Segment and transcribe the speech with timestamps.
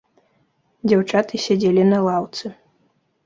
[0.91, 2.45] Дзяўчаты сядзелі на лаўцы.